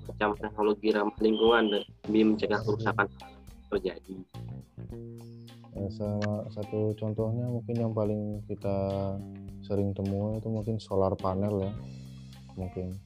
macam 0.07 0.29
teknologi 0.39 0.87
ramah 0.93 1.17
lingkungan 1.19 1.63
demi 2.05 2.21
mencegah 2.23 2.61
kerusakan 2.63 3.07
terjadi. 3.73 4.15
Eh, 5.77 5.89
salah 5.93 6.47
satu 6.49 6.97
contohnya 6.97 7.45
mungkin 7.45 7.75
yang 7.77 7.93
paling 7.93 8.41
kita 8.49 8.77
sering 9.61 9.93
temui 9.93 10.41
itu 10.41 10.49
mungkin 10.49 10.81
solar 10.81 11.13
panel 11.13 11.61
ya. 11.61 11.71
Mungkin 12.57 12.97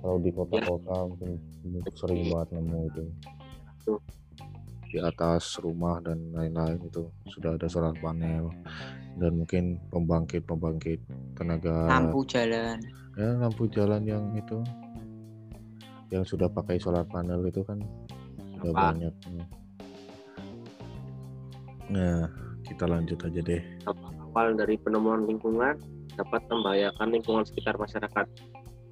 kalau 0.00 0.16
di 0.18 0.30
kota-kota 0.32 0.96
mungkin 1.06 1.38
sering 1.94 2.32
banget 2.32 2.48
nemu 2.56 2.78
itu. 2.88 3.04
Tuh. 3.84 4.00
Di 4.90 4.98
atas 4.98 5.56
rumah 5.62 6.02
dan 6.02 6.18
lain-lain 6.34 6.82
itu 6.82 7.06
sudah 7.30 7.54
ada 7.54 7.70
solar 7.70 7.94
panel 8.02 8.50
dan 9.16 9.32
mungkin 9.38 9.78
pembangkit-pembangkit 9.94 10.98
tenaga 11.38 11.86
lampu 11.86 12.26
jalan 12.26 12.76
ya 13.14 13.30
lampu 13.38 13.70
jalan 13.70 14.02
yang 14.02 14.34
itu 14.34 14.58
yang 16.10 16.26
sudah 16.26 16.50
pakai 16.50 16.82
solar 16.82 17.06
panel 17.06 17.46
itu 17.46 17.62
kan 17.62 17.78
sudah 18.58 18.72
Apa? 18.74 18.82
banyak 18.90 19.14
nah 21.90 22.26
kita 22.66 22.84
lanjut 22.90 23.18
aja 23.22 23.40
deh 23.42 23.62
awal 23.86 24.54
dari 24.58 24.74
penemuan 24.78 25.26
lingkungan 25.26 25.78
dapat 26.20 26.42
membahayakan 26.52 27.08
lingkungan 27.10 27.44
sekitar 27.48 27.80
masyarakat. 27.80 28.26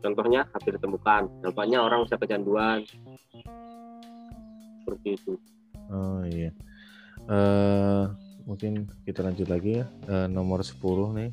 Contohnya 0.01 0.47
hampir 0.55 0.79
ditemukan. 0.81 1.29
Dampaknya 1.45 1.85
orang 1.85 2.07
bisa 2.07 2.17
kecanduan. 2.17 2.87
Seperti 4.83 5.09
itu. 5.19 5.37
Oh 5.93 6.23
iya. 6.25 6.51
Eh 7.29 8.05
mungkin 8.49 8.89
kita 9.05 9.21
lanjut 9.21 9.49
lagi 9.53 9.85
ya. 9.85 9.87
Eh, 10.09 10.27
nomor 10.33 10.65
10 10.65 11.13
nih. 11.13 11.31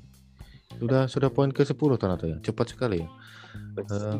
Sudah 0.76 1.08
sudah 1.08 1.32
poin 1.32 1.56
ke 1.56 1.63
10 1.63 1.96
ternyata 1.96 2.28
ya? 2.28 2.38
Cepat 2.44 2.76
sekali 2.76 3.00
ya? 3.00 3.10
Eh, 3.80 4.20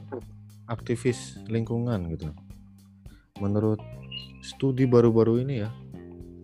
aktivis 0.72 1.44
lingkungan 1.52 2.08
gitu. 2.16 2.32
Menurut 3.44 3.84
studi 4.40 4.88
baru-baru 4.88 5.44
ini 5.44 5.60
ya, 5.60 5.70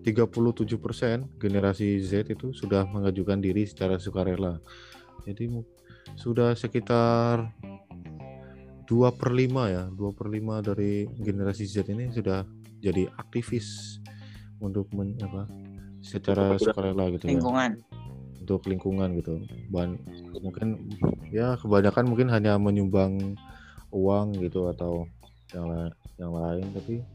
37% 0.04 1.39
generasi 1.39 2.04
Z 2.04 2.27
itu 2.27 2.51
sudah 2.51 2.84
mengajukan 2.89 3.39
diri 3.39 3.63
secara 3.63 3.95
sukarela. 3.95 4.60
Jadi 5.23 5.47
sudah 6.19 6.58
sekitar 6.58 7.47
2 8.89 9.15
per 9.15 9.30
5 9.32 9.71
ya, 9.71 9.88
2 9.88 10.17
per 10.17 10.27
5 10.27 10.60
dari 10.60 11.08
generasi 11.08 11.63
Z 11.63 11.88
ini 11.88 12.12
sudah 12.12 12.43
jadi 12.81 13.07
aktivis 13.15 14.01
untuk 14.57 14.89
men, 14.93 15.17
apa, 15.21 15.45
secara 16.01 16.57
sukarela 16.57 17.09
gitu 17.13 17.29
ya 17.29 17.37
lingkungan 17.37 17.71
untuk 18.41 18.61
lingkungan 18.65 19.09
gitu. 19.21 19.33
Ban 19.69 19.95
mungkin 20.41 20.81
ya 21.29 21.55
kebanyakan 21.61 22.09
mungkin 22.09 22.27
hanya 22.33 22.57
menyumbang 22.57 23.37
uang 23.93 24.41
gitu 24.41 24.67
atau 24.73 25.05
yang 25.53 25.69
la- 25.69 25.95
yang 26.17 26.33
lain 26.33 26.65
tapi 26.73 27.05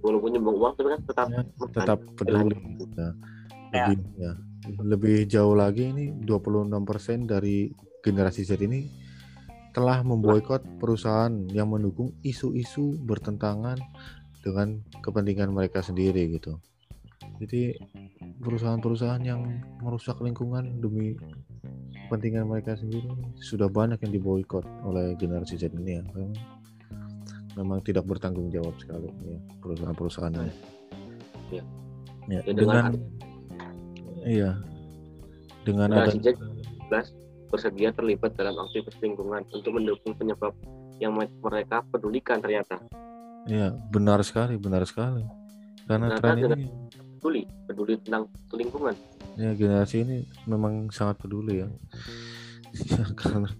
Walaupun 0.00 0.32
nyumbang 0.32 0.56
uang 0.56 0.72
tapi 0.80 0.88
kan 0.96 1.00
tetap 1.04 1.26
ya, 1.28 1.40
tetap 1.76 1.98
peduli 2.16 2.56
ya. 2.96 3.10
Lebih 3.70 3.96
ya. 4.16 4.32
Lebih 4.80 5.16
jauh 5.28 5.56
lagi 5.56 5.92
ini 5.92 6.12
26% 6.24 7.28
dari 7.28 7.68
generasi 8.00 8.44
Z 8.48 8.60
ini 8.64 8.88
telah 9.70 10.02
memboikot 10.02 10.80
perusahaan 10.82 11.30
yang 11.52 11.70
mendukung 11.70 12.16
isu-isu 12.24 12.98
bertentangan 13.04 13.78
dengan 14.40 14.80
kepentingan 15.00 15.52
mereka 15.52 15.80
sendiri 15.80 16.36
gitu. 16.36 16.56
Jadi 17.40 17.76
perusahaan-perusahaan 18.40 19.20
yang 19.20 19.44
merusak 19.80 20.20
lingkungan 20.20 20.80
demi 20.80 21.16
kepentingan 22.08 22.48
mereka 22.48 22.76
sendiri 22.76 23.06
sudah 23.38 23.68
banyak 23.68 24.00
yang 24.00 24.12
diboikot 24.12 24.64
oleh 24.84 25.16
generasi 25.16 25.56
Z 25.56 25.72
ini 25.72 26.00
ya. 26.00 26.02
Memang, 26.12 26.32
memang 27.56 27.78
tidak 27.84 28.04
bertanggung 28.04 28.48
jawab 28.48 28.76
sekali 28.76 29.08
ya 29.24 29.38
perusahaan-perusahaan 29.60 30.32
ini. 30.34 30.42
Iya. 30.42 30.52
Ya, 31.52 31.62
Ya, 32.30 32.40
dengan 32.54 32.92
dengan- 32.92 32.94
iya 34.22 34.50
dengan 35.64 35.88
generasi 35.90 36.18
ada 36.18 36.22
Z 36.22 36.28
jelas 36.86 37.06
bersedia 37.50 37.90
terlibat 37.90 38.38
dalam 38.38 38.54
aktivitas 38.54 38.94
lingkungan 39.02 39.42
untuk 39.50 39.72
mendukung 39.74 40.14
penyebab 40.14 40.54
yang 41.02 41.16
me- 41.16 41.32
mereka 41.42 41.82
pedulikan 41.90 42.38
ternyata. 42.38 42.78
Iya, 43.46 43.72
benar 43.90 44.20
sekali, 44.22 44.54
benar 44.56 44.84
sekali. 44.84 45.24
Karena 45.84 46.12
Ternyata 46.12 46.20
tren 46.22 46.36
ini 46.38 46.62
Peduli, 47.20 47.42
peduli 47.68 47.94
tentang 48.00 48.24
lingkungan. 48.50 48.96
ya 49.36 49.52
generasi 49.54 50.02
ini 50.02 50.16
memang 50.44 50.88
sangat 50.90 51.20
peduli 51.20 51.60
ya. 51.60 51.68
Ya, 52.72 53.04
karena 53.20 53.50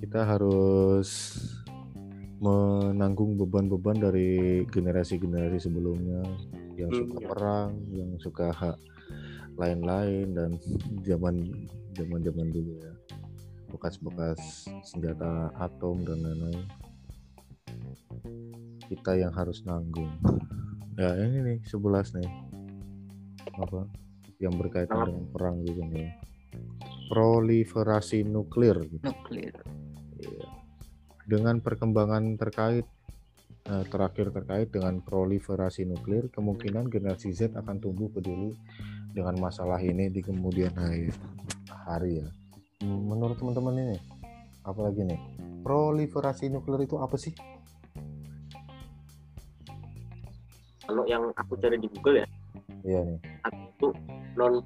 kita 0.00 0.24
harus 0.24 1.36
menanggung 2.40 3.36
beban-beban 3.36 4.00
dari 4.00 4.64
generasi-generasi 4.64 5.60
sebelumnya 5.60 6.24
yang 6.74 6.88
Hmm, 6.88 7.04
suka 7.04 7.16
ya. 7.20 7.28
perang, 7.28 7.70
yang 7.92 8.10
suka 8.16 8.48
hak 8.48 8.76
lain-lain 9.60 10.32
dan 10.32 10.50
zaman 11.04 11.36
zaman-zaman 11.92 12.48
dulu 12.48 12.80
ya. 12.80 12.92
Bekas-bekas 13.68 14.40
senjata 14.82 15.52
atom 15.60 16.00
dan 16.00 16.24
lain-lain. 16.24 16.64
Kita 18.90 19.14
yang 19.16 19.32
harus 19.34 19.62
nanggung. 19.64 20.10
Ya, 21.00 21.16
ini 21.16 21.38
nih 21.40 21.58
11 21.64 22.16
nih. 22.18 22.30
Apa? 23.56 23.88
Yang 24.42 24.54
berkaitan 24.60 24.98
dengan 25.08 25.24
perang 25.32 25.56
juga 25.64 25.84
nih. 25.88 26.10
Proliferasi 27.08 28.26
nuklir 28.26 28.76
gitu. 28.86 29.04
nuklir 29.06 29.54
Iya. 30.20 30.46
Dengan 31.24 31.62
perkembangan 31.62 32.36
terkait 32.36 32.86
eh, 33.70 33.84
terakhir 33.88 34.34
terkait 34.34 34.68
dengan 34.68 35.00
proliferasi 35.00 35.86
nuklir, 35.86 36.28
kemungkinan 36.28 36.90
generasi 36.90 37.32
Z 37.32 37.56
akan 37.56 37.78
tumbuh 37.78 38.10
peduli 38.10 38.52
dengan 39.14 39.38
masalah 39.38 39.78
ini 39.82 40.10
di 40.10 40.20
kemudian 40.22 40.74
hari. 40.74 41.10
hari 41.86 42.22
ya. 42.22 42.28
Menurut 42.86 43.36
teman-teman 43.36 43.76
ini, 43.76 43.98
apalagi 44.64 45.04
nih? 45.04 45.20
Proliferasi 45.60 46.48
nuklir 46.48 46.88
itu 46.88 46.96
apa 46.96 47.16
sih? 47.20 47.34
Kalau 50.90 51.06
yang 51.06 51.30
aku 51.38 51.54
cari 51.56 51.78
di 51.78 51.86
Google 51.88 52.18
ya 52.18 52.28
Iya 52.82 53.00
nih. 53.06 53.18
itu 53.70 53.94
non 54.34 54.58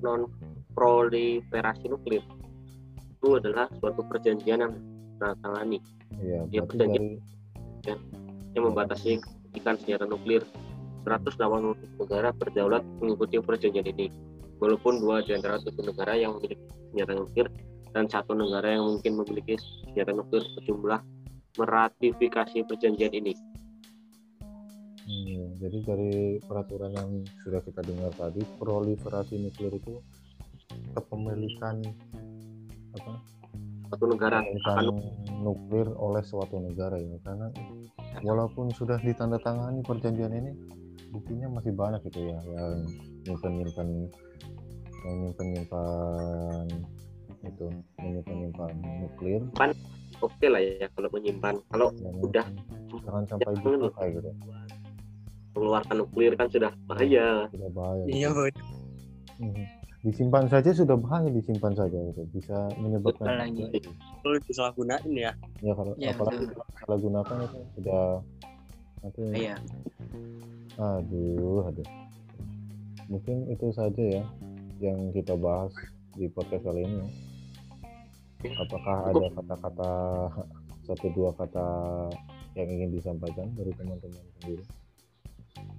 non 0.00 0.24
proliferasi 0.72 1.92
nuklir 1.92 2.24
itu 2.96 3.28
adalah 3.34 3.68
suatu 3.76 4.00
perjanjian 4.02 4.58
yang 4.58 4.72
ditandatangani 4.72 5.78
Iya, 6.16 6.40
Ya, 6.48 6.60
perjanjian. 6.64 7.20
dari 7.84 8.00
yang 8.56 8.64
membatasi 8.64 9.20
kepemilikan 9.20 9.76
senjata 9.76 10.04
nuklir 10.06 10.42
180 11.04 11.76
negara 12.00 12.32
berdaulat 12.32 12.80
mengikuti 12.98 13.36
perjanjian 13.36 13.84
ini 13.86 14.08
walaupun 14.56 14.96
dua 14.98 15.20
di 15.20 15.36
antara 15.36 15.60
tujuh 15.60 15.84
negara 15.86 16.16
yang 16.16 16.32
memiliki 16.34 16.56
senjata 16.88 17.12
nuklir 17.14 17.46
dan 17.92 18.08
satu 18.08 18.32
negara 18.32 18.72
yang 18.72 18.88
mungkin 18.88 19.12
memiliki 19.14 19.60
senjata 19.84 20.12
nuklir 20.12 20.40
berjumlah 20.56 21.00
meratifikasi 21.56 22.64
perjanjian 22.64 23.12
ini 23.12 23.32
Hmm, 25.06 25.54
jadi 25.62 25.78
dari 25.86 26.10
peraturan 26.42 26.90
yang 26.90 27.10
sudah 27.46 27.62
kita 27.62 27.78
dengar 27.86 28.10
tadi, 28.18 28.42
proliferasi 28.58 29.38
nuklir 29.38 29.78
itu 29.78 30.02
kepemilikan 30.98 31.78
apa? 32.96 33.14
satu 33.86 34.10
negara 34.10 34.42
akan 34.42 34.98
nuklir 35.46 35.86
oleh 35.94 36.18
suatu 36.26 36.58
negara 36.58 36.98
ya, 36.98 37.22
karena 37.22 37.54
walaupun 38.26 38.74
sudah 38.74 38.98
ditandatangani 38.98 39.86
perjanjian 39.86 40.34
ini, 40.34 40.50
buktinya 41.16 41.48
masih 41.54 41.72
banyak 41.72 42.00
gitu 42.10 42.28
ya 42.28 42.38
yang 42.44 42.82
nyimpen 43.24 43.52
nyimpen 43.62 43.88
yang 45.06 45.16
nyimpen 45.22 45.46
nyimpan 45.54 46.66
itu 47.46 47.66
menyimpan 48.02 48.36
nyimpan 48.42 48.70
nuklir 49.06 49.42
oke 50.20 50.46
lah 50.50 50.60
ya 50.60 50.86
kalau 50.92 51.08
menyimpan 51.14 51.54
kalau 51.70 51.88
yang 52.02 52.16
Udah. 52.20 52.46
jangan 53.06 53.24
sampai 53.30 53.52
dipakai 53.62 54.08
gitu 54.18 54.30
mengeluarkan 55.56 55.96
nuklir 55.98 56.32
kan 56.34 56.46
sudah 56.46 56.70
bahaya 56.86 57.48
sudah 57.48 57.70
bahaya 57.72 58.04
Iya, 58.06 58.28
betul. 58.30 58.64
Mhm. 59.38 59.64
disimpan 60.02 60.46
saja 60.46 60.70
sudah 60.70 60.94
bahaya 60.94 61.28
disimpan 61.28 61.72
saja 61.72 61.98
gitu 61.98 62.22
bisa 62.30 62.54
menyebabkan 62.78 63.42
lagi. 63.42 63.66
Kalau 64.22 64.38
disalahgunain 64.40 65.10
ya. 65.10 65.32
ya 65.58 65.72
kalau 65.72 65.92
Ya, 65.96 66.14
apalagi 66.14 66.46
betul. 66.46 66.62
kalau 66.78 66.96
gunakan 67.00 67.36
itu 67.42 67.58
sudah 67.74 68.02
nanti 69.02 69.20
Iya. 69.34 69.56
aduh 70.76 71.64
aduh 71.64 71.88
mungkin 73.06 73.48
itu 73.48 73.66
saja 73.72 74.02
ya 74.12 74.24
yang 74.78 75.10
kita 75.10 75.32
bahas 75.34 75.72
di 76.12 76.28
podcast 76.28 76.62
kali 76.62 76.84
ini 76.84 77.02
apakah 78.54 79.10
ada 79.10 79.26
kata-kata 79.32 79.90
satu 80.84 81.06
dua 81.10 81.30
kata 81.34 81.66
yang 82.54 82.68
ingin 82.68 82.90
disampaikan 82.92 83.48
dari 83.54 83.72
teman-teman 83.72 84.22
sendiri 84.38 84.62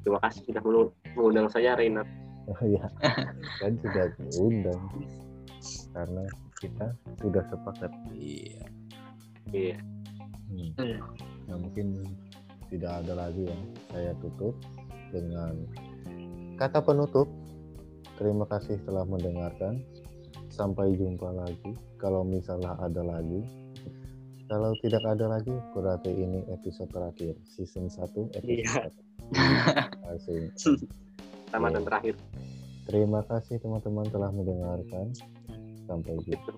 terima 0.02 0.20
kasih 0.24 0.42
sudah 0.46 0.62
mengundang- 0.62 0.96
mengundang 1.16 1.48
saya 1.50 1.72
Reina 1.74 2.04
ya 2.64 2.86
kan 3.60 3.74
sudah 3.84 4.06
diundang 4.18 4.82
karena 5.92 6.24
kita 6.58 6.88
sudah 7.20 7.44
sepakat 7.52 7.92
Iya. 8.14 8.66
iya 9.52 9.78
Hmm. 10.48 10.72
Nah, 11.52 11.60
mungkin 11.60 12.08
tidak 12.72 13.04
ada 13.04 13.20
lagi 13.20 13.52
yang 13.52 13.62
saya 13.92 14.16
tutup 14.24 14.56
dengan 15.12 15.60
kata 16.56 16.80
penutup. 16.80 17.28
Terima 18.16 18.48
kasih 18.48 18.80
telah 18.88 19.04
mendengarkan. 19.04 19.84
Sampai 20.48 20.96
jumpa 20.96 21.36
lagi. 21.36 21.76
Kalau 22.00 22.24
misalnya 22.24 22.80
ada 22.80 23.04
lagi. 23.04 23.44
Kalau 24.48 24.72
tidak 24.80 25.04
ada 25.04 25.28
lagi, 25.28 25.52
berarti 25.76 26.16
ini 26.16 26.48
episode 26.48 26.88
terakhir. 26.96 27.36
Season 27.44 27.92
1, 27.92 28.32
episode 28.32 28.48
Iya. 28.48 28.88
1. 28.88 29.07
Asing. 30.14 30.52
pertama 31.48 31.72
dan 31.72 31.84
terakhir 31.84 32.16
Terima 32.88 33.20
kasih 33.28 33.60
teman-teman 33.60 34.08
telah 34.08 34.32
mendengarkan. 34.32 35.12
Sampai 35.84 36.16
jumpa. 36.24 36.56